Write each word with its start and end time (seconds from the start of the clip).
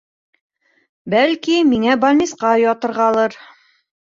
Бәлки, 1.13 1.57
миңә 1.75 1.99
больнисҡа 2.05 2.55
ятырғалыр? 2.63 3.39